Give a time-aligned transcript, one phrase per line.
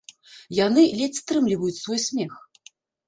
[0.59, 2.33] Яны ледзь стрымліваюць свой смех.